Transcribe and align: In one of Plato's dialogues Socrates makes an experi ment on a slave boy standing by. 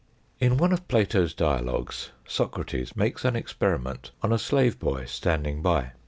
In 0.39 0.57
one 0.57 0.73
of 0.73 0.87
Plato's 0.87 1.35
dialogues 1.35 2.09
Socrates 2.27 2.95
makes 2.95 3.23
an 3.23 3.35
experi 3.35 3.79
ment 3.79 4.09
on 4.23 4.33
a 4.33 4.39
slave 4.39 4.79
boy 4.79 5.05
standing 5.05 5.61
by. 5.61 5.91